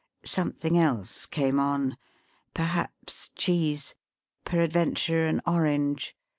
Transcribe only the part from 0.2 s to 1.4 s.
Something else